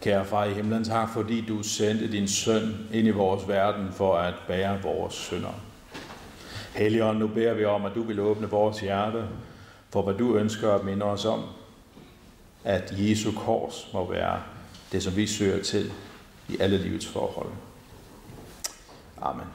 [0.00, 4.16] Kære far i himlen, tak fordi du sendte din søn ind i vores verden for
[4.16, 5.60] at bære vores synder.
[6.74, 9.24] Helligånd, nu beder vi om, at du vil åbne vores hjerte
[9.90, 11.44] for, hvad du ønsker at minde os om.
[12.64, 14.42] At Jesu kors må være
[14.92, 15.92] det, som vi søger til
[16.48, 17.52] i alle livets forhold.
[19.22, 19.46] Amen.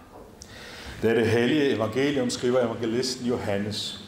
[1.02, 4.02] Dette det hellige evangelium, skriver evangelisten Johannes.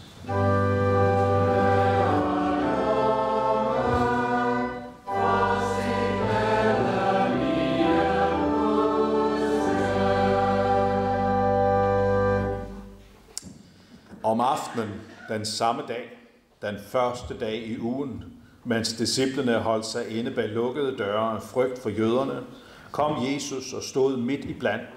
[15.30, 16.20] Den samme dag,
[16.62, 18.24] den første dag i ugen,
[18.64, 22.44] mens disciplene holdt sig inde bag lukkede døre af frygt for jøderne,
[22.92, 24.90] kom Jesus og stod midt i blandt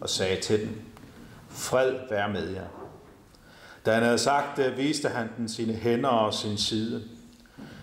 [0.00, 0.80] og sagde til dem,
[1.48, 2.66] Fred vær med jer.
[3.86, 7.04] Da han havde sagt det, viste han den sine hænder og sin side.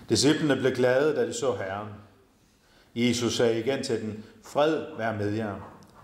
[0.10, 1.88] Disciplene blev glade, da de så Herren.
[2.96, 5.56] Jesus sagde igen til dem, Fred vær med jer.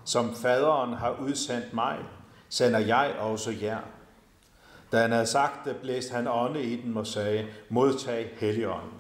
[0.05, 1.97] Som faderen har udsendt mig,
[2.49, 3.79] sender jeg også jer.
[4.91, 8.91] Da han havde sagt det, blæste han ånde i dem og sagde, modtag Helligånden.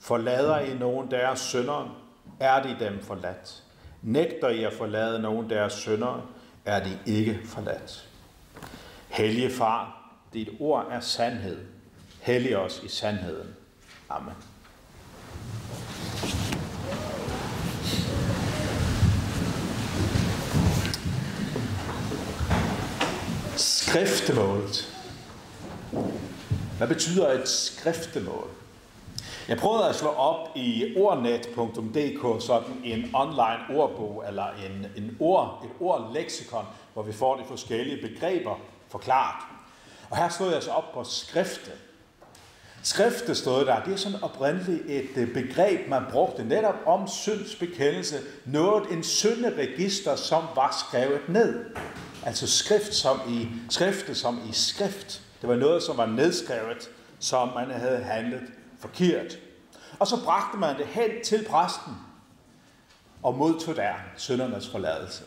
[0.00, 1.98] Forlader I nogen deres sønder,
[2.40, 3.62] er de dem forladt.
[4.02, 6.30] Nægter I at forlade nogen deres sønder,
[6.64, 8.08] er de ikke forladt.
[9.08, 11.58] Hellige far, dit ord er sandhed.
[12.20, 13.54] Hellig os i sandheden.
[14.08, 14.34] Amen.
[23.56, 24.91] Skriftemålet.
[26.82, 28.50] Hvad betyder et skriftemål?
[29.48, 35.64] Jeg prøvede at slå op i ordnet.dk, sådan en online ordbog, eller en, en ord,
[35.64, 39.44] et ordleksikon, hvor vi får de forskellige begreber forklaret.
[40.10, 41.70] Og her stod jeg så op på skrifte.
[42.82, 48.16] Skrifte stod der, det er sådan oprindeligt et øh, begreb, man brugte netop om syndsbekendelse.
[48.44, 51.64] Noget, en synderegister, som var skrevet ned.
[52.26, 55.21] Altså skrift som i, skrifte som i skrift.
[55.42, 58.42] Det var noget, som var nedskrevet, som man havde handlet
[58.78, 59.38] forkert.
[59.98, 61.92] Og så bragte man det hen til præsten
[63.22, 65.24] og modtog der søndernes forladelse.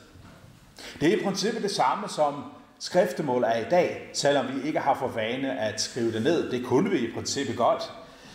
[1.01, 2.43] Det er i princippet det samme som
[2.79, 6.51] skriftemål er i dag, selvom vi ikke har for vane at skrive det ned.
[6.51, 7.93] Det kunne vi i princippet godt.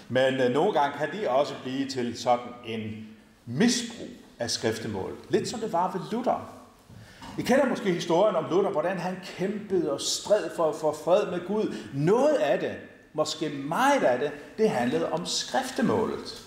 [0.08, 3.08] Men øh, nogle gange kan det også blive til sådan en
[3.46, 4.08] misbrug
[4.38, 5.16] af skriftemål.
[5.28, 6.59] Lidt som det var ved Luther.
[7.40, 11.46] I kender måske historien om Luther, hvordan han kæmpede og stred for, for fred med
[11.46, 11.74] Gud.
[11.94, 12.72] Noget af det,
[13.12, 16.42] måske meget af det, det handlede om skriftemålet.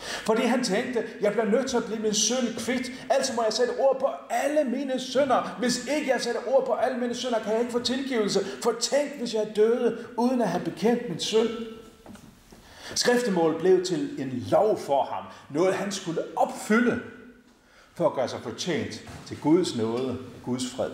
[0.00, 3.52] Fordi han tænkte, jeg bliver nødt til at blive min synd kvidt, altså må jeg
[3.52, 5.56] sætte ord på alle mine synder.
[5.58, 8.40] Hvis ikke jeg sætter ord på alle mine synder, kan jeg ikke få tilgivelse.
[8.62, 11.48] For tænk, hvis jeg døde, uden at have bekendt min synd.
[12.94, 15.24] Skriftemålet blev til en lov for ham.
[15.50, 17.00] Noget han skulle opfylde
[17.94, 20.90] for at gøre sig fortjent til Guds nåde Guds fred.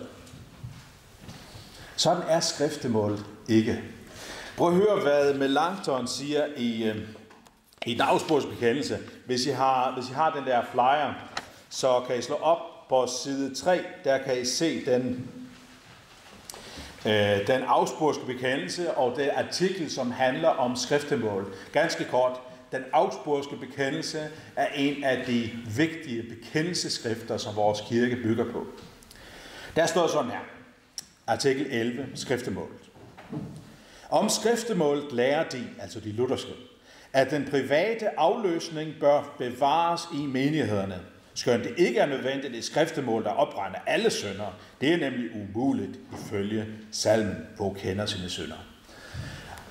[1.95, 3.83] Sådan er skriftemålet ikke.
[4.57, 6.97] Prøv at høre, hvad Melanchthon siger i, øh,
[7.85, 8.99] i dagsbordsbekendelse.
[9.25, 11.13] Hvis I, har, hvis I har den der flyer,
[11.69, 13.79] så kan I slå op på side 3.
[14.03, 15.29] Der kan I se den,
[17.05, 21.53] øh, den augsburgske bekendelse og det artikel, som handler om skriftemål.
[21.73, 22.39] Ganske kort.
[22.71, 28.67] Den augsburgske bekendelse er en af de vigtige bekendelseskrifter, som vores kirke bygger på.
[29.75, 30.39] Der står sådan her.
[31.27, 32.89] Artikel 11, skriftemålet.
[34.09, 36.51] Om skriftemålet lærer de, altså de lutherske,
[37.13, 40.99] at den private afløsning bør bevares i menighederne,
[41.33, 44.47] skønt det ikke er nødvendigt et skriftemål, der opregner alle sønder.
[44.81, 48.65] Det er nemlig umuligt ifølge salmen, hvor kender sine sønder.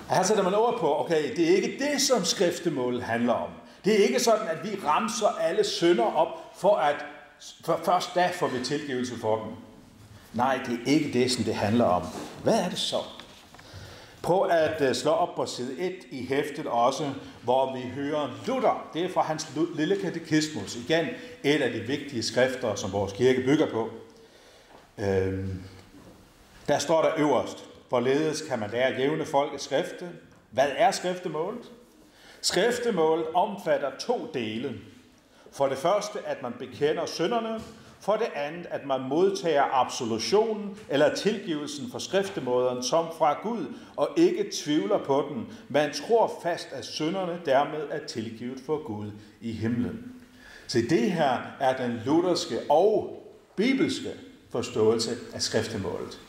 [0.09, 3.49] Her sætter man over på, okay, det er ikke det, som skriftemålet handler om.
[3.85, 6.95] Det er ikke sådan, at vi ramser alle sønder op, for at
[7.65, 9.68] for først da får vi tilgivelse for dem.
[10.33, 12.03] Nej, det er ikke det, som det handler om.
[12.43, 12.97] Hvad er det så?
[14.21, 17.09] Prøv at øh, slå op på side 1 i hæftet også,
[17.43, 18.89] hvor vi hører Luther.
[18.93, 20.75] Det er fra hans lille katekismus.
[20.75, 21.07] Igen
[21.43, 23.89] et af de vigtige skrifter, som vores kirke bygger på.
[24.97, 25.63] Øhm,
[26.67, 30.09] der står der øverst, hvorledes kan man lære jævne folk at skrifte?
[30.51, 31.71] Hvad er skriftemålet?
[32.41, 34.73] Skriftemålet omfatter to dele.
[35.51, 37.61] For det første, at man bekender synderne,
[38.01, 43.65] for det andet, at man modtager absolutionen eller tilgivelsen for skriftemåderen som fra Gud,
[43.95, 45.47] og ikke tvivler på den.
[45.69, 49.11] Man tror fast, at synderne dermed er tilgivet for Gud
[49.41, 50.13] i himlen.
[50.67, 53.23] Så det her er den lutherske og
[53.55, 54.09] bibelske
[54.49, 56.19] forståelse af skriftemålet.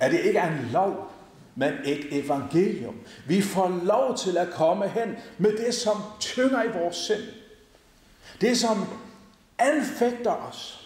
[0.00, 1.12] At det ikke er en lov,
[1.54, 2.96] men et evangelium.
[3.26, 7.22] Vi får lov til at komme hen med det, som tynger i vores sind.
[8.40, 8.84] Det, som
[9.58, 10.77] anfægter os.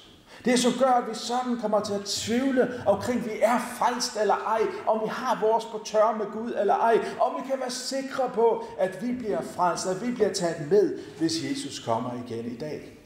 [0.44, 4.34] Det som gør, at vi sådan kommer til at tvivle omkring, vi er frelst eller
[4.34, 7.70] ej, om vi har vores på tør med Gud eller ej, om vi kan være
[7.70, 12.52] sikre på, at vi bliver frelst, at vi bliver taget med, hvis Jesus kommer igen
[12.52, 12.98] i dag.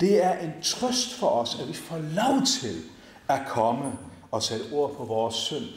[0.00, 2.82] Det er en trøst for os, at vi får lov til
[3.28, 3.92] at komme
[4.30, 5.68] og sætte ord på vores synd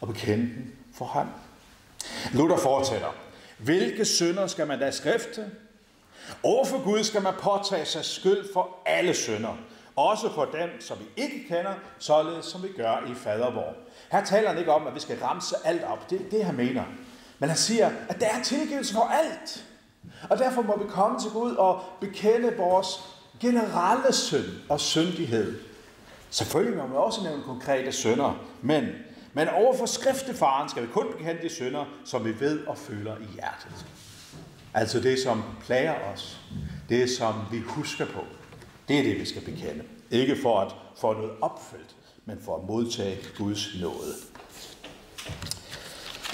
[0.00, 1.28] og bekende den for ham.
[2.32, 3.14] Luther fortsætter.
[3.58, 5.50] Hvilke synder skal man da skrifte?
[6.42, 9.56] Overfor Gud skal man påtage sig skyld for alle synder,
[9.96, 13.74] også for dem, som vi ikke kender, således som vi gør i fadervor.
[14.12, 16.10] Her taler han ikke om, at vi skal ramse alt op.
[16.10, 16.84] Det er det, han mener.
[17.38, 19.64] Men han siger, at der er tilgivelse for alt.
[20.30, 23.00] Og derfor må vi komme til Gud og bekende vores
[23.40, 25.60] generelle synd og syndighed.
[26.30, 28.88] Selvfølgelig må man også nævne konkrete synder, men,
[29.32, 33.26] men overfor skriftefaren skal vi kun bekende de synder, som vi ved og føler i
[33.34, 33.86] hjertet.
[34.76, 36.40] Altså det, som plager os.
[36.88, 38.20] Det, som vi husker på.
[38.88, 39.84] Det er det, vi skal bekende.
[40.10, 44.14] Ikke for at få noget opfyldt, men for at modtage Guds nåde.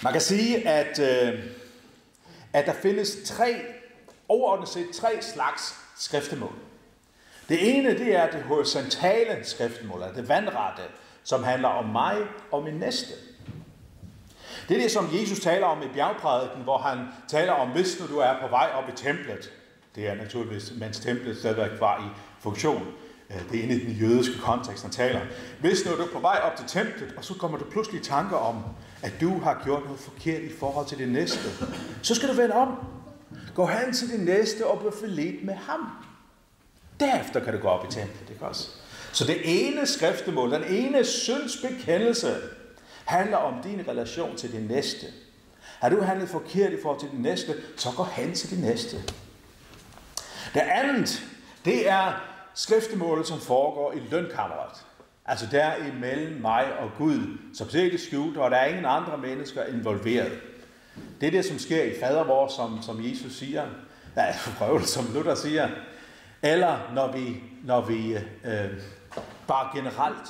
[0.02, 1.44] Man kan sige, at, øh,
[2.52, 3.56] at der findes tre,
[4.28, 6.54] overordnet set tre slags skriftemål.
[7.48, 10.82] Det ene, det er det horisontale skriftemål, det vandrette,
[11.24, 12.16] som handler om mig
[12.50, 13.12] og min næste.
[14.72, 16.98] Det er det, som Jesus taler om i bjergprædiken, hvor han
[17.28, 19.52] taler om, hvis nu du er på vej op i templet.
[19.94, 22.08] Det er naturligvis, mens templet stadigvæk var i
[22.40, 22.86] funktion.
[23.30, 25.20] Øh, det er inde i den jødiske kontekst, han taler.
[25.60, 28.04] Hvis nu du er på vej op til templet, og så kommer du pludselig i
[28.04, 28.64] tanker om,
[29.02, 31.48] at du har gjort noget forkert i forhold til det næste,
[32.02, 32.68] så skal du vende om.
[33.54, 35.88] Gå hen til det næste og blive forlet med ham.
[37.00, 38.68] Derefter kan du gå op i templet, ikke også?
[39.12, 42.36] Så det ene skriftemål, den ene syndsbekendelse,
[43.04, 45.06] handler om din relation til din næste.
[45.80, 48.96] Har du handlet forkert i forhold til din næste, så gå hen til din næste.
[50.54, 51.22] Det andet,
[51.64, 52.12] det er
[52.54, 54.84] skriftemålet, som foregår i lønkammeret.
[55.24, 59.18] Altså der imellem mig og Gud, som ser det skjult, og der er ingen andre
[59.18, 60.32] mennesker involveret.
[61.20, 63.66] Det er det, som sker i fadervor, som, som Jesus siger.
[64.16, 65.68] Ja, prøvel, som Luther siger.
[66.42, 68.14] Eller når vi, når vi
[68.44, 68.70] øh,
[69.46, 70.28] bare generelt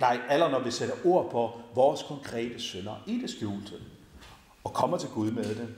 [0.00, 3.74] nej, eller når vi sætter ord på vores konkrete synder i det skjulte,
[4.64, 5.68] og kommer til Gud med det,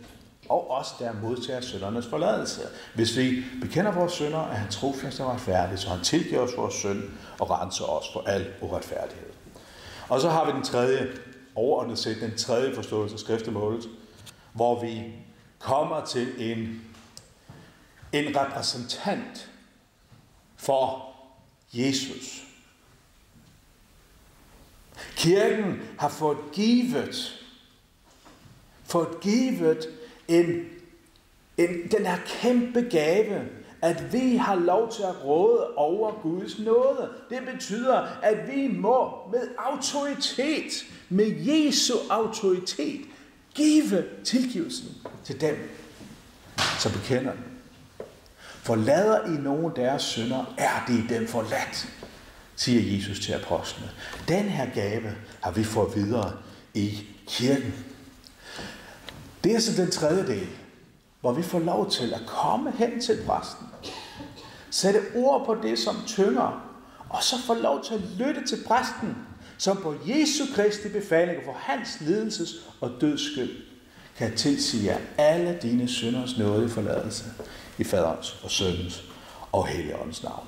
[0.48, 2.60] og også der modtager syndernes forladelse.
[2.94, 6.74] Hvis vi bekender vores synder, er han trofast og retfærdig, så han tilgiver os vores
[6.74, 7.02] synd
[7.40, 9.28] og renser os for al uretfærdighed.
[10.08, 11.12] Og så har vi den tredje,
[11.54, 13.88] overordnet set, den tredje forståelse af skriftemålet,
[14.52, 15.02] hvor vi
[15.58, 16.80] kommer til en,
[18.12, 19.50] en repræsentant
[20.56, 21.12] for
[21.72, 22.51] Jesus.
[25.22, 27.44] Kirken har fået givet,
[28.84, 29.88] fået givet
[30.28, 30.64] en,
[31.58, 33.40] en, den her kæmpe gave,
[33.82, 37.10] at vi har lov til at råde over Guds nåde.
[37.30, 43.00] Det betyder, at vi må med autoritet, med Jesu autoritet,
[43.54, 44.88] give tilgivelsen
[45.24, 45.56] til dem,
[46.78, 47.44] som bekender den.
[48.40, 51.88] Forlader I nogen deres synder, er de dem forladt
[52.56, 53.90] siger Jesus til apostlene.
[54.28, 56.32] Den her gave har vi fået videre
[56.74, 57.74] i kirken.
[59.44, 60.48] Det er så den tredje del,
[61.20, 63.66] hvor vi får lov til at komme hen til præsten,
[64.70, 66.68] sætte ord på det, som tynger,
[67.08, 69.16] og så få lov til at lytte til præsten,
[69.58, 73.50] som på Jesu Kristi befaling for hans lidelses og døds skyld
[74.16, 77.24] kan tilsige alle dine synders nåde i forladelse
[77.78, 79.04] i faderens og søndens
[79.52, 80.46] og helligåndens navn.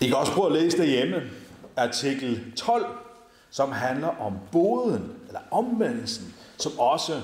[0.00, 1.22] I kan også prøve at læse derhjemme
[1.76, 2.86] artikel 12,
[3.50, 7.20] som handler om boden, eller omvendelsen, som også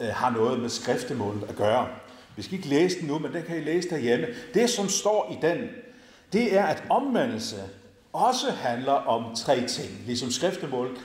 [0.00, 1.88] øh, har noget med skriftemålet at gøre.
[2.36, 4.26] Vi skal ikke læse den nu, men den kan I læse derhjemme.
[4.54, 5.68] Det, som står i den,
[6.32, 7.56] det er, at omvendelse
[8.12, 9.90] også handler om tre ting.
[10.06, 10.98] Ligesom skriftemål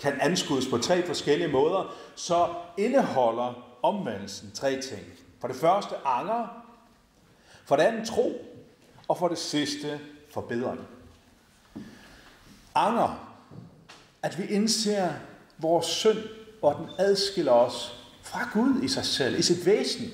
[0.00, 5.02] kan anskues på tre forskellige måder, så indeholder omvendelsen tre ting.
[5.40, 6.64] For det første anger,
[7.64, 8.32] for det andet tro,
[9.08, 10.00] og for det sidste
[10.34, 10.80] forbedring.
[12.74, 13.36] Anger,
[14.22, 15.08] at vi indser
[15.58, 16.18] vores synd,
[16.62, 20.10] og den adskiller os fra Gud i sig selv, i sit væsen.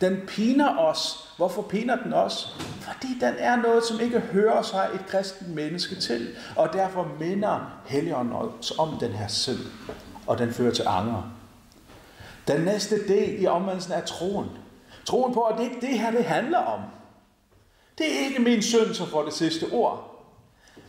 [0.00, 1.34] Den piner os.
[1.36, 2.56] Hvorfor piner den os?
[2.80, 7.80] Fordi den er noget, som ikke hører sig et kristent menneske til, og derfor minder
[7.86, 9.58] Helligånden os om den her synd,
[10.26, 11.22] og den fører til anger.
[12.48, 14.48] Den næste del i omvendelsen er troen.
[15.04, 16.80] Troen på, at det ikke det her, det handler om.
[18.00, 20.24] Det er ikke min søn, som får det sidste ord.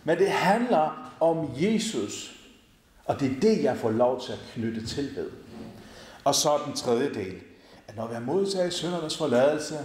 [0.03, 2.35] Men det handler om Jesus.
[3.05, 5.29] Og det er det, jeg får lov til at knytte til ved.
[6.23, 7.33] Og så den tredje del,
[7.87, 9.79] at når vi har modtaget søndernes forladelse,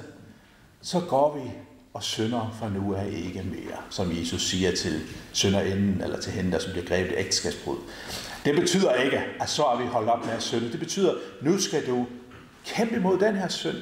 [0.83, 1.51] så går vi
[1.95, 5.01] og synder fra nu af ikke mere, som Jesus siger til
[5.33, 7.77] sønderinden, eller til hende, der som bliver grebet ægteskabsbrud.
[8.45, 10.73] Det betyder ikke, at så er vi holdt op med at synde.
[10.73, 12.07] Det betyder, at nu skal du
[12.67, 13.77] kæmpe mod den her synd.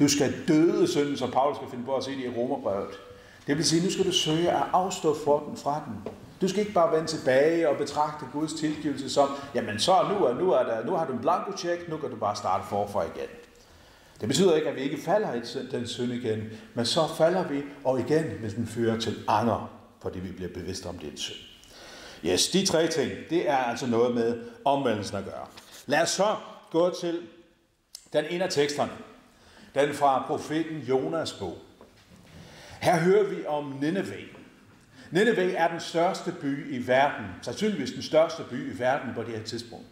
[0.00, 3.00] Du skal døde synden, som Paulus skal finde på at sige det i Romerbrevet.
[3.46, 6.12] Det vil sige, at nu skal du søge at afstå for den fra den.
[6.40, 10.34] Du skal ikke bare vende tilbage og betragte Guds tilgivelse som, jamen så nu, er,
[10.34, 13.02] nu, er der, nu har du en blanko check, nu kan du bare starte forfra
[13.02, 13.28] igen.
[14.20, 15.40] Det betyder ikke, at vi ikke falder i
[15.70, 16.42] den synd igen,
[16.74, 19.70] men så falder vi, og igen hvis den fører til anger,
[20.02, 21.38] fordi vi bliver bevidste om, det synd.
[22.24, 25.46] Yes, de tre ting, det er altså noget med omvendelsen at gøre.
[25.86, 26.36] Lad os så
[26.70, 27.20] gå til
[28.12, 28.92] den ene af teksterne.
[29.74, 31.58] Den fra profeten Jonas bog.
[32.80, 34.26] Her hører vi om Nineveh.
[35.10, 39.36] Nineveh er den største by i verden, sandsynligvis den største by i verden på det
[39.36, 39.84] her tidspunkt.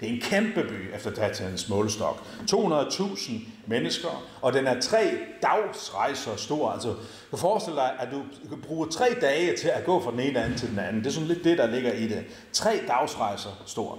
[0.00, 2.26] Det er en kæmpe by efter datidens målestok.
[2.50, 3.32] 200.000
[3.66, 6.70] mennesker, og den er tre dagsrejser stor.
[6.70, 6.96] Altså, du
[7.30, 10.42] kan forestille dig, at du kan bruge tre dage til at gå fra den ene
[10.42, 11.04] anden til den anden.
[11.04, 12.24] Det er sådan lidt det, der ligger i det.
[12.52, 13.98] Tre dagsrejser stor.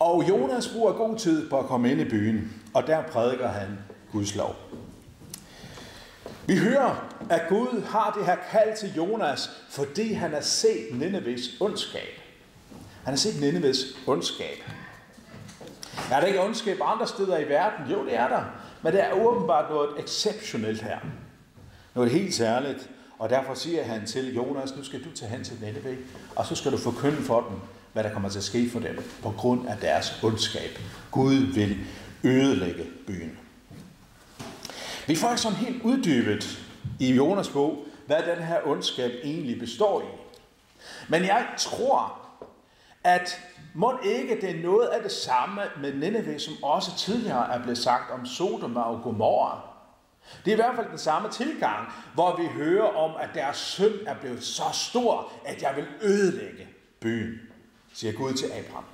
[0.00, 3.78] Og Jonas bruger god tid på at komme ind i byen, og der prædiker han
[4.12, 4.56] Guds lov.
[6.46, 11.60] Vi hører, at Gud har det her kald til Jonas, fordi han har set Nineves
[11.60, 12.20] ondskab.
[13.04, 14.64] Han har set Nineves ondskab.
[16.10, 17.92] Er der ikke ondskab andre steder i verden?
[17.92, 18.42] Jo, det er der.
[18.82, 20.98] Men der er åbenbart noget exceptionelt her.
[21.94, 22.90] Noget helt særligt.
[23.18, 25.96] Og derfor siger han til Jonas, nu skal du tage hen til Nineve,
[26.36, 27.58] og så skal du forkynde for dem,
[27.94, 30.78] hvad der kommer til at ske for dem, på grund af deres ondskab.
[31.10, 31.76] Gud vil
[32.24, 33.38] ødelægge byen.
[35.06, 36.58] Vi får altså ikke sådan helt uddybet
[37.00, 40.04] i Jonas bog, hvad den her ondskab egentlig består i.
[41.08, 42.20] Men jeg tror,
[43.04, 43.40] at
[43.74, 47.78] må ikke det er noget af det samme med Nineveh, som også tidligere er blevet
[47.78, 49.60] sagt om Sodoma og Gomorra.
[50.44, 53.94] Det er i hvert fald den samme tilgang, hvor vi hører om, at deres synd
[54.06, 56.68] er blevet så stor, at jeg vil ødelægge
[57.00, 57.40] byen,
[57.94, 58.84] siger Gud til Abraham.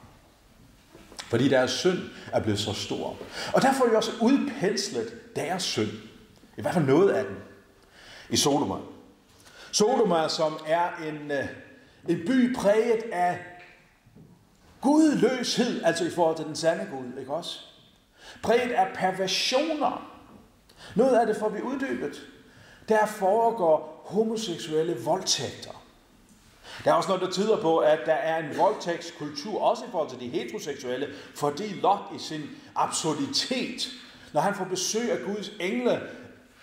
[1.25, 1.99] Fordi deres synd
[2.33, 3.17] er blevet så stor.
[3.55, 5.91] Og derfor får de også udpenslet deres synd.
[6.57, 7.37] I hvert fald noget af den.
[8.31, 8.75] I Sodoma.
[9.73, 11.49] Sodoma, som er en, øh,
[12.09, 13.39] en by præget af
[14.81, 17.61] gudløshed, altså i forhold til den sande Gud, ikke også?
[18.43, 20.11] Præget af perversioner.
[20.97, 22.27] Noget af det får vi uddybet.
[22.89, 25.80] Der foregår homoseksuelle voldtægter.
[26.85, 30.11] Der er også noget, der tyder på, at der er en voldtægtskultur, også i forhold
[30.11, 32.43] til de heteroseksuelle, fordi Lot i sin
[32.77, 33.89] absurditet,
[34.33, 36.01] når han får besøg af Guds engle,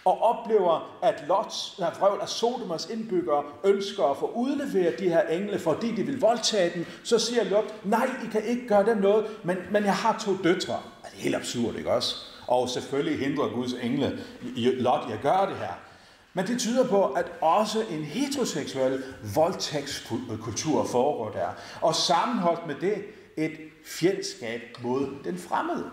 [0.06, 5.22] og oplever, at Lots, der vrøvl af Sodomas indbyggere ønsker at få udleveret de her
[5.22, 8.98] engle, fordi de vil voldtage dem, så siger Lot, nej, I kan ikke gøre dem
[8.98, 10.80] noget, men, men jeg har to døtre.
[11.04, 12.16] Det er helt absurd, ikke også?
[12.48, 14.20] Og selvfølgelig hindrer Guds engle
[14.56, 15.87] Lot i at gøre det her.
[16.34, 19.04] Men det tyder på, at også en heteroseksuel
[19.36, 21.48] voldtægtskultur foregår der.
[21.82, 23.06] Og sammenholdt med det
[23.38, 25.86] et fjendskab mod den fremmede.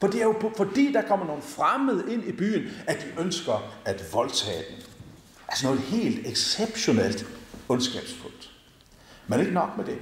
[0.00, 3.72] For det er jo fordi, der kommer nogle fremmede ind i byen, at de ønsker
[3.84, 4.82] at voldtage den.
[5.48, 7.26] Altså noget helt exceptionelt
[7.68, 8.50] ondskabsfuldt.
[9.26, 9.98] Men ikke nok med det.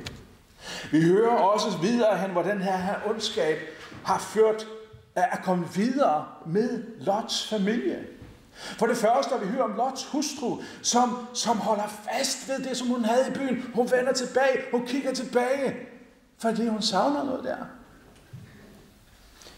[0.92, 3.58] Vi hører også videre hen, hvor den her, her ondskab
[4.04, 4.66] har ført
[5.14, 8.06] at komme videre med Lots familie.
[8.56, 12.88] For det første, vi hører om Lots hustru, som, som holder fast ved det, som
[12.88, 13.70] hun havde i byen.
[13.74, 15.76] Hun vender tilbage, hun kigger tilbage,
[16.38, 17.56] fordi hun savner noget der.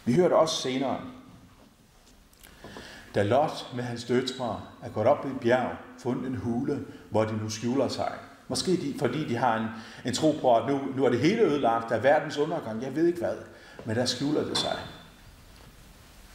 [0.04, 1.00] Vi hører det også senere.
[3.14, 7.24] Da Lot med hans døtre er gået op i et bjerg, fundet en hule, hvor
[7.24, 8.12] de nu skjuler sig.
[8.48, 9.66] Måske de, fordi de har en,
[10.04, 12.96] en tro på, at nu, nu er det hele ødelagt, der er verdens undergang, jeg
[12.96, 13.36] ved ikke hvad,
[13.84, 14.78] men der skjuler det sig.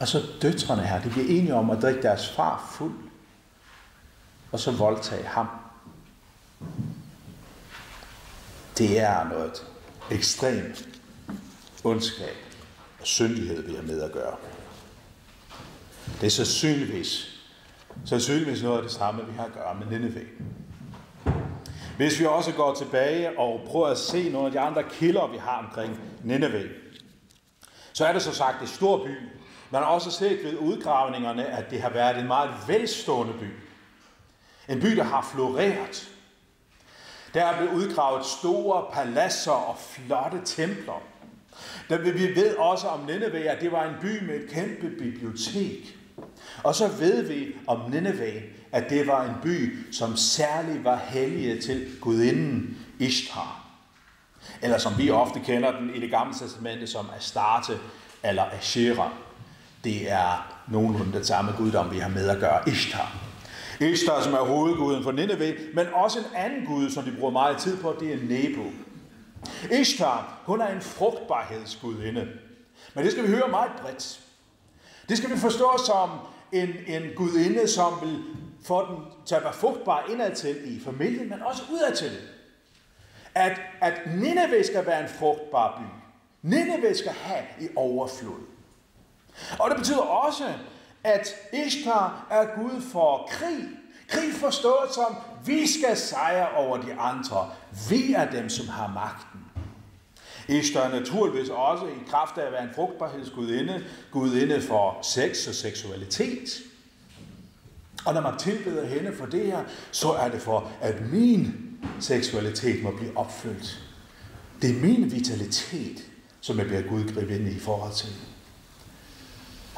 [0.04, 2.94] Og så døtrene her, de bliver enige om at drikke deres far fuld,
[4.52, 5.46] og så voldtage ham.
[8.78, 9.66] Det er noget
[10.10, 10.88] ekstremt
[11.84, 12.36] ondskab
[13.00, 14.36] og syndighed vi har med at gøre.
[16.20, 17.40] Det er sandsynligvis,
[18.04, 20.28] sandsynligvis noget af det samme, vi har at gøre med Nineveh.
[21.96, 25.38] Hvis vi også går tilbage og prøver at se nogle af de andre kilder, vi
[25.38, 26.70] har omkring Nineveh,
[27.92, 29.18] så er det så sagt en stor by.
[29.74, 33.46] Man har også set ved udgravningerne, at det har været en meget velstående by.
[34.72, 36.08] En by, der har floreret.
[37.34, 41.02] Der er blevet udgravet store paladser og flotte templer.
[41.88, 45.96] Der, vi ved også om Nineveh, at det var en by med et kæmpe bibliotek.
[46.64, 51.60] Og så ved vi om Nineveh, at det var en by, som særligt var hellige
[51.60, 53.64] til gudinden Ishtar.
[54.62, 57.72] eller som vi ofte kender den i det gamle testamente som Astarte
[58.22, 59.10] eller Asherah.
[59.84, 63.16] Det er nogenlunde den samme guddom, vi har med at gøre, Ishtar.
[63.80, 67.58] Ishtar, som er hovedguden for Nineveh, men også en anden gud, som de bruger meget
[67.58, 68.62] tid på, det er Nebo.
[69.80, 72.28] Ishtar, hun er en frugtbarhedsgudinde.
[72.94, 74.20] Men det skal vi høre meget bredt.
[75.08, 76.10] Det skal vi forstå som
[76.52, 78.22] en, en gudinde, som vil
[78.64, 82.12] få den til at være frugtbar indadtil i familien, men også udadtil.
[83.34, 85.84] At, at Nineveh skal være en frugtbar by.
[86.48, 88.40] Nineveh skal have i overflod.
[89.58, 90.44] Og det betyder også,
[91.04, 91.28] at
[91.66, 93.68] Ishtar er Gud for krig.
[94.08, 97.50] Krig forstået som, vi skal sejre over de andre.
[97.90, 99.40] Vi er dem, som har magten.
[100.48, 105.54] Ishtar er naturligvis også i kraft af at være en frugtbarhedsgudinde, gudinde for sex og
[105.54, 106.48] seksualitet.
[108.06, 111.54] Og når man tilbeder hende for det her, så er det for, at min
[112.00, 113.82] seksualitet må blive opfyldt.
[114.62, 116.04] Det er min vitalitet,
[116.40, 118.08] som jeg bliver Gud gribe ind i forhold til.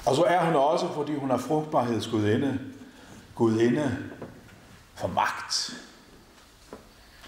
[0.06, 2.60] Og så er hun også, fordi hun er frugtbarhedsgudinde,
[3.34, 3.98] gudinde
[4.94, 5.82] for magt.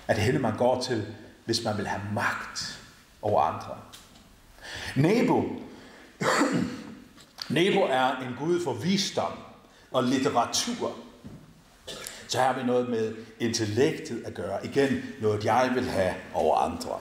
[0.08, 1.06] At det hende man går til,
[1.44, 2.80] hvis man vil have magt
[3.22, 3.76] over andre.
[4.96, 5.44] Nebo.
[7.48, 9.32] Nebo er en gud for visdom
[9.90, 10.92] og litteratur.
[12.28, 14.66] Så har vi noget med intellektet at gøre.
[14.66, 17.00] Igen, noget jeg vil have over andre.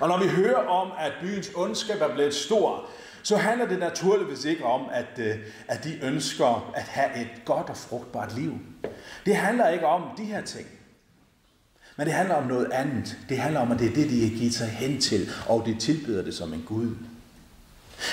[0.00, 2.84] Og når vi hører om, at byens ondskab er blevet stor,
[3.24, 5.36] så handler det naturligvis ikke om, at, øh,
[5.68, 8.58] at de ønsker at have et godt og frugtbart liv.
[9.26, 10.66] Det handler ikke om de her ting.
[11.96, 13.18] Men det handler om noget andet.
[13.28, 15.74] Det handler om, at det er det, de har givet sig hen til, og de
[15.74, 16.96] tilbyder det som en Gud.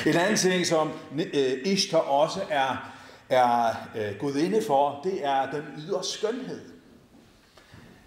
[0.06, 0.92] En anden ting, som
[1.34, 2.94] øh, Ishtar også er,
[3.30, 6.62] er øh, gudinde for, det er den ydre skønhed.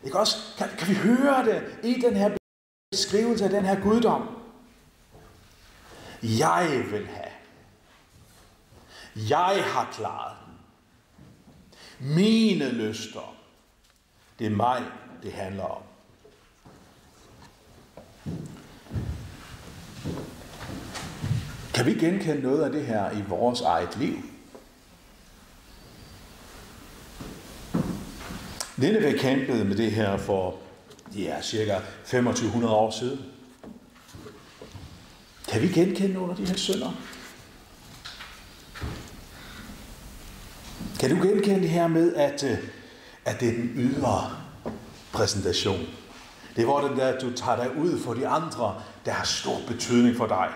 [0.05, 0.37] Ikke også?
[0.59, 2.31] Kan, kan vi høre det i den her
[2.91, 4.44] beskrivelse af den her guddom?
[6.25, 7.31] Jeg vil have.
[9.17, 10.55] Jeg har klaret den.
[12.15, 13.37] Mine lyster.
[14.39, 14.83] Det er mig,
[15.23, 15.83] det handler om.
[21.75, 24.17] Kan vi genkende noget af det her i vores eget liv?
[28.77, 30.59] Nineveh kæmpede med det her for
[31.17, 33.34] ja, cirka 2500 år siden.
[35.55, 36.93] Kan vi genkende nogle af de her sønder?
[41.01, 42.59] Kan du genkende det her med, at, øh,
[43.25, 44.31] at det er den ydre
[45.13, 45.81] præsentation?
[46.57, 49.61] Det er hvor den der, du tager dig ud for de andre, der har stor
[49.69, 50.49] betydning for dig.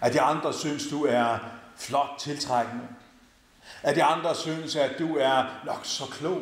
[0.00, 1.38] At de andre synes, du er
[1.76, 2.84] flot tiltrækkende.
[3.82, 6.40] At de andre synes, at du er nok så klog.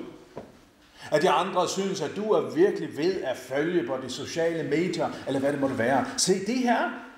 [1.11, 5.09] At de andre synes, at du er virkelig ved at følge på de sociale medier,
[5.27, 6.05] eller hvad det måtte være.
[6.17, 7.10] Se, det her,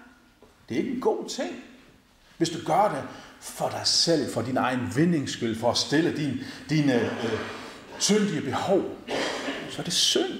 [0.69, 1.51] det er ikke en god ting.
[2.37, 3.09] Hvis du gør det
[3.41, 7.41] for dig selv, for din egen vindings skyld, for at stille din, dine øh, øh,
[7.99, 8.83] syndige behov,
[9.71, 10.33] så er det synd.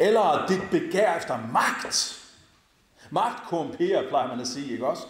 [0.00, 2.14] Eller dit begær efter magt.
[3.10, 5.02] Magt korrumperer, plejer man at sige, ikke også?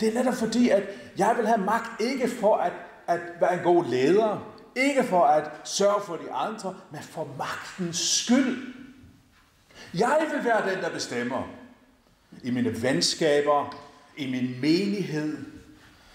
[0.00, 0.82] Det er netop fordi, at
[1.18, 2.72] jeg vil have magt ikke for at,
[3.06, 7.98] at være en god leder, ikke for at sørge for de andre, men for magtens
[7.98, 8.74] skyld.
[9.94, 11.42] Jeg vil være den, der bestemmer
[12.44, 13.76] i mine venskaber,
[14.16, 15.36] i min menighed,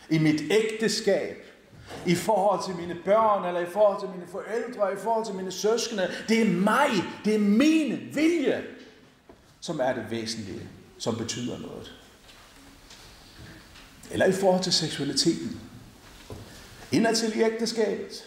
[0.09, 1.45] i mit ægteskab,
[2.05, 5.51] i forhold til mine børn, eller i forhold til mine forældre, i forhold til mine
[5.51, 6.11] søskende.
[6.27, 6.89] Det er mig,
[7.25, 8.63] det er min vilje,
[9.61, 10.61] som er det væsentlige,
[10.97, 11.93] som betyder noget.
[14.11, 15.59] Eller i forhold til seksualiteten.
[16.91, 18.23] Indadtil i ægteskabet.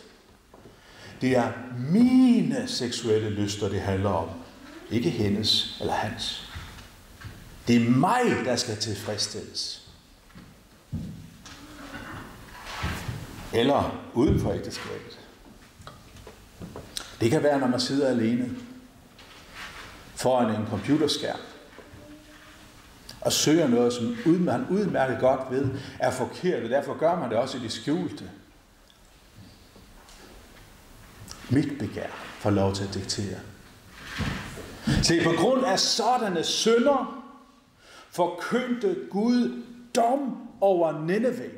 [1.21, 1.53] Det er
[1.91, 4.29] mine seksuelle lyster, det handler om.
[4.91, 6.44] Ikke hendes eller hans.
[7.69, 9.89] Det er mig, der skal tilfredsstilles.
[13.53, 15.19] Eller uden for ægteskabet.
[17.21, 18.57] Det kan være, når man sidder alene
[20.15, 21.39] foran en computerskærm
[23.21, 27.39] og søger noget, som man udmærket godt ved er forkert, og derfor gør man det
[27.39, 28.31] også i det skjulte.
[31.51, 33.39] Mit begær får lov til at diktere.
[35.03, 37.24] Se, på grund af sådanne synder,
[38.15, 39.63] forkyndte Gud
[39.97, 41.53] dom over Nineveh.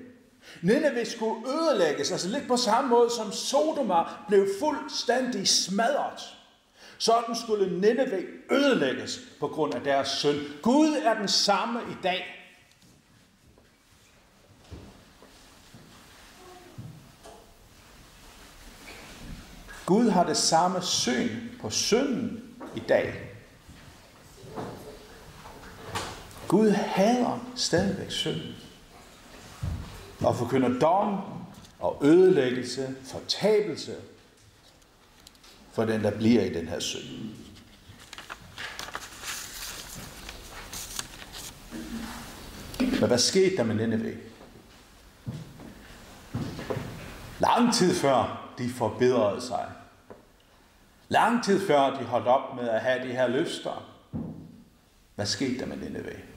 [0.62, 6.20] Nineveh skulle ødelægges, altså lidt på samme måde som Sodoma blev fuldstændig smadret.
[6.98, 10.36] Sådan skulle Nineveh ødelægges på grund af deres synd.
[10.62, 12.32] Gud er den samme i dag.
[19.86, 21.28] Gud har det samme syn
[21.60, 23.25] på synden i dag,
[26.48, 28.40] Gud hader stadigvæk synd.
[30.20, 31.20] Og forkynder dom
[31.78, 33.94] og ødelæggelse, fortabelse
[35.72, 37.02] for den, der bliver i den her synd.
[42.78, 44.16] Men hvad skete der med Nineveh?
[47.38, 49.66] Lang tid før de forbedrede sig.
[51.08, 53.92] Lang tid før de holdt op med at have de her løfter.
[55.14, 56.35] Hvad skete der med Nineveh?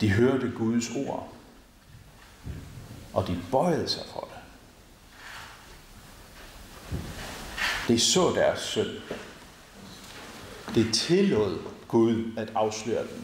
[0.00, 1.32] De hørte Guds ord.
[3.14, 4.40] Og de bøjede sig for det.
[7.88, 8.90] De så deres synd.
[10.74, 13.22] Det tillod Gud at afsløre dem.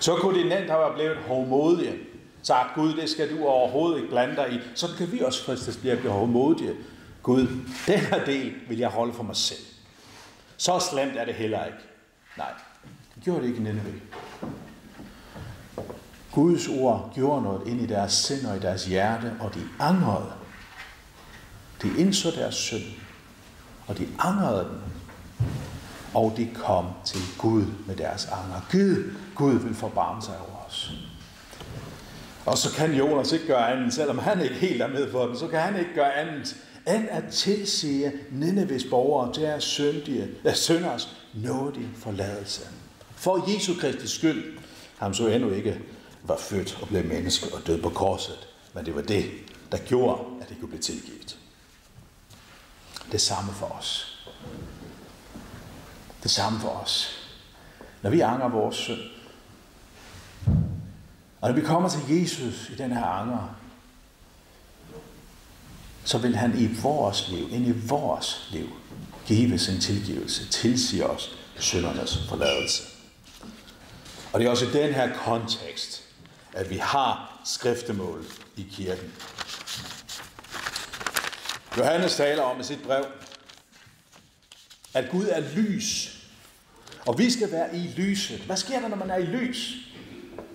[0.00, 1.98] Så kunne de nemt have blevet hårdmodige.
[2.42, 4.60] Sagt, Gud, det skal du overhovedet ikke blande dig i.
[4.74, 6.74] Så kan vi også fristes blive at blive hårdmodige.
[7.22, 7.46] Gud,
[7.86, 9.64] den her del vil jeg holde for mig selv.
[10.56, 11.78] Så slemt er det heller ikke.
[12.36, 12.52] Nej,
[13.14, 13.94] det gjorde det ikke i Nineveh.
[16.36, 20.32] Guds ord gjorde noget ind i deres sind og i deres hjerte, og de angrede.
[21.82, 22.84] De indså deres synd,
[23.86, 24.80] og de angrede den.
[26.14, 28.66] Og de kom til Gud med deres anger.
[28.70, 30.92] Gud, Gud vil forbarme sig over os.
[32.46, 35.38] Og så kan Jonas ikke gøre andet, selvom han ikke helt er med for den,
[35.38, 41.16] så kan han ikke gøre andet, end at tilsige Nineves borgere deres syndige, deres synders
[41.34, 42.62] nådige forladelse.
[43.14, 44.58] For Jesu Kristi skyld,
[44.98, 45.80] ham så endnu ikke
[46.28, 49.30] var født og blev menneske og død på korset, men det var det,
[49.72, 51.38] der gjorde, at det kunne blive tilgivet.
[53.12, 54.18] Det samme for os.
[56.22, 57.10] Det samme for os.
[58.02, 59.00] Når vi anger vores synd,
[61.40, 63.56] og når vi kommer til Jesus i den her anger,
[66.04, 68.68] så vil han i vores liv, ind i vores liv,
[69.26, 72.82] give sin tilgivelse, tilsige os syndernes forladelse.
[74.32, 76.05] Og det er også i den her kontekst,
[76.56, 78.24] at vi har skriftemål
[78.56, 79.14] i kirken.
[81.78, 83.04] Johannes taler om i sit brev,
[84.94, 86.18] at Gud er lys,
[87.06, 88.40] og vi skal være i lyset.
[88.40, 89.74] Hvad sker der, når man er i lys?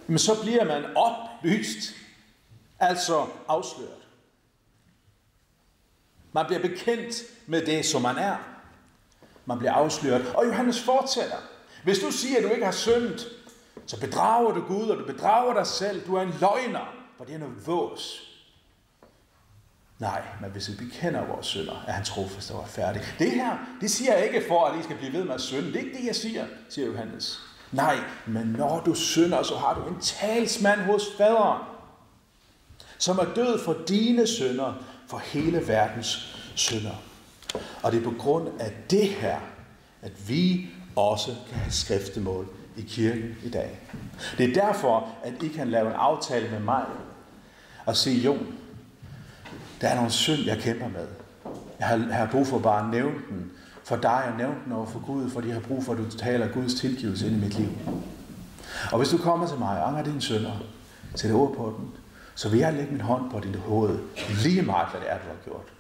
[0.08, 1.96] Men så bliver man oplyst,
[2.80, 4.02] altså afsløret.
[6.34, 7.16] Man bliver bekendt
[7.48, 8.38] med det, som man er.
[9.46, 10.28] Man bliver afsløret.
[10.36, 11.38] Og Johannes fortsætter.
[11.84, 13.28] Hvis du siger, at du ikke har syndet,
[13.86, 16.06] så bedrager du Gud, og du bedrager dig selv.
[16.08, 18.28] Du er en løgner, for det er noget vås.
[20.00, 23.02] Nej, men hvis vi bekender vores synder, er han trofast og færdig.
[23.20, 25.68] Det her, det siger jeg ikke for, at I skal blive ved med at synde.
[25.68, 27.42] Det er ikke det, jeg siger, siger Johannes.
[27.72, 31.62] Nej, men når du synder, så har du en talsmand hos faderen,
[32.98, 34.74] som er død for dine synder,
[35.08, 36.96] for hele verdens synder.
[37.84, 39.40] Og det er på grund af det her,
[40.02, 43.80] at vi også kan have skriftemål i kirken i dag.
[44.38, 46.84] Det er derfor, at I kan lave en aftale med mig
[47.86, 48.48] og sige, Jon,
[49.82, 51.08] der er nogle synd, jeg kæmper med.
[51.80, 53.52] Jeg har, jeg har brug for bare at nævne den
[53.84, 56.18] for dig og nævne den over for Gud, fordi jeg har brug for, at du
[56.18, 57.70] taler Guds tilgivelse ind i mit liv.
[58.92, 60.52] Og hvis du kommer til mig og anger dine synder,
[61.16, 61.88] sæt ord på den,
[62.36, 64.00] så vil jeg lægge min hånd på dit hoved,
[64.44, 65.74] lige meget, hvad det er, du har gjort.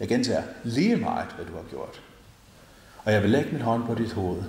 [0.00, 2.02] Jeg gentager, lige meget, hvad du har gjort.
[3.04, 4.42] Og jeg vil lægge min hånd på dit hoved,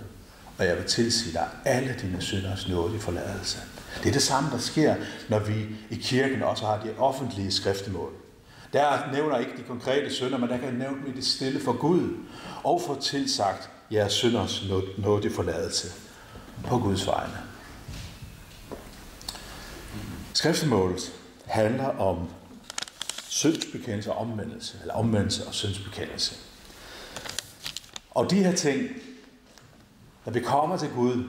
[0.61, 3.59] og jeg vil tilsige dig alle dine synders nåde i forladelse.
[4.03, 4.95] Det er det samme, der sker,
[5.29, 8.11] når vi i kirken også har de offentlige skriftemål.
[8.73, 11.73] Der nævner ikke de konkrete synder, men der kan nævne dem i det stille for
[11.73, 12.17] Gud,
[12.63, 14.65] og få tilsagt jeres synders
[14.97, 15.87] nåde i forladelse
[16.63, 17.37] på Guds vegne.
[20.33, 21.13] Skriftemålet
[21.45, 22.29] handler om
[23.27, 26.35] syndsbekendelse og omvendelse, eller omvendelse og syndsbekendelse.
[28.11, 28.89] Og de her ting,
[30.25, 31.23] når vi kommer til Gud,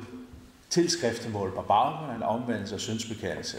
[0.70, 3.56] til skriftemål på baggrund af omvendelse og syndsbekendelse,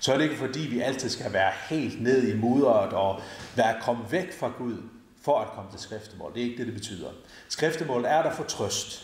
[0.00, 3.20] så er det ikke fordi, vi altid skal være helt ned i mudret og
[3.56, 4.76] være kommet væk fra Gud
[5.22, 6.34] for at komme til skriftemål.
[6.34, 7.10] Det er ikke det, det betyder.
[7.48, 9.02] Skriftemål er der for trøst.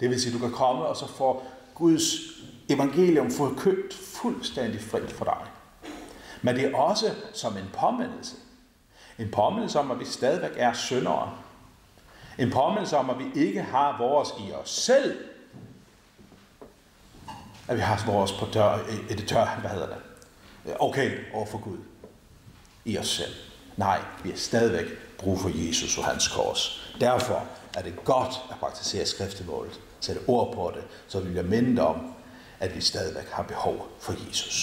[0.00, 1.42] Det vil sige, du kan komme og så få
[1.74, 2.14] Guds
[2.68, 5.46] evangelium forkyndt fuldstændig frit for dig.
[6.42, 8.36] Men det er også som en påmindelse.
[9.18, 11.32] En påmindelse om, at vi stadigvæk er syndere.
[12.38, 15.18] En påmindelse om, at vi ikke har vores i os selv.
[17.68, 18.78] At vi har vores på dør,
[19.10, 19.96] et tør, hvad hedder det?
[20.78, 21.78] Okay over for Gud.
[22.84, 23.34] I os selv.
[23.76, 24.86] Nej, vi har stadigvæk
[25.18, 26.92] brug for Jesus og hans kors.
[27.00, 27.44] Derfor
[27.74, 29.80] er det godt at praktisere skriftemålet.
[30.00, 32.14] Sætte ord på det, så vi bliver mindet om,
[32.60, 34.52] at vi stadigvæk har behov for Jesus.